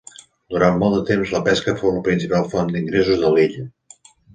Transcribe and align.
Durant 0.53 0.79
molt 0.83 0.95
de 0.97 1.01
temps 1.11 1.35
la 1.37 1.43
pesca 1.49 1.77
fou 1.83 1.95
la 1.99 2.03
principal 2.11 2.51
font 2.57 2.77
d'ingressos 2.77 3.25
de 3.27 3.37
l'illa. 3.39 3.73